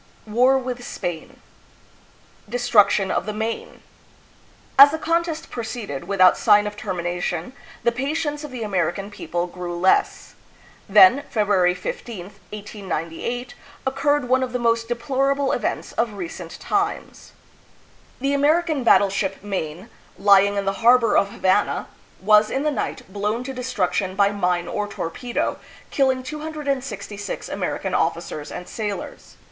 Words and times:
War 0.25 0.57
with 0.57 0.83
Spain. 0.83 1.39
Destruction 2.49 3.11
of 3.11 3.27
the 3.27 3.33
"Maine." 3.35 3.81
As 4.79 4.89
the 4.89 4.97
contest 4.97 5.51
proceeded 5.51 6.05
without 6.05 6.39
sign 6.39 6.65
of 6.65 6.75
termination, 6.75 7.53
the 7.83 7.91
patience 7.91 8.43
of 8.43 8.49
the 8.49 8.63
American 8.63 9.11
people 9.11 9.45
grew 9.45 9.75
less. 9.79 10.33
Then, 10.89 11.23
Feb 11.31 11.45
ruary 11.49 11.77
15, 11.77 12.31
1898, 12.49 13.53
occurred 13.85 14.27
one 14.27 14.41
of 14.41 14.53
the 14.53 14.57
most 14.57 14.87
deplorable 14.87 15.51
events 15.51 15.91
of 15.91 16.13
recent 16.13 16.59
times. 16.59 17.33
The 18.19 18.33
American 18.33 18.83
battleship 18.83 19.43
"Maine," 19.43 19.87
lying 20.17 20.57
AMERICA 20.57 20.57
AND 20.57 20.67
THE 20.67 20.73
PHILIPPINES. 20.73 20.99
293 21.41 21.43
in 21.43 21.43
the 21.45 21.49
harbor 21.51 21.81
of 21.85 21.85
Havana, 21.85 21.87
was, 22.19 22.49
in 22.49 22.63
the 22.63 22.71
night, 22.71 23.03
blown 23.07 23.43
to 23.43 23.53
de 23.53 23.61
struction 23.61 24.15
by 24.15 24.31
mine 24.31 24.67
or 24.67 24.87
torpedo, 24.87 25.59
killing 25.91 26.23
266 26.23 27.49
American 27.49 27.93
officers 27.93 28.51
and 28.51 28.67
sailors. 28.67 29.37